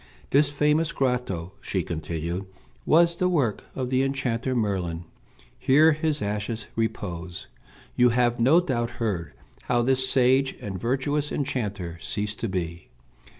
This 0.31 0.49
famous 0.49 0.91
grotto," 0.91 1.51
she 1.61 1.83
continued, 1.83 2.47
"was 2.87 3.15
the 3.15 3.29
work 3.29 3.65
of 3.75 3.91
the 3.91 4.01
enchanter 4.01 4.55
Merlin; 4.55 5.03
here 5.59 5.91
his 5.91 6.23
ashes 6.23 6.65
repose. 6.75 7.45
You 7.95 8.09
have 8.09 8.39
no 8.39 8.59
doubt 8.61 8.89
heard 8.97 9.33
how 9.65 9.83
this 9.83 10.09
sage 10.09 10.57
and 10.59 10.81
virtuous 10.81 11.31
enchanter 11.31 11.99
ceased 12.01 12.39
to 12.39 12.49
be. 12.49 12.89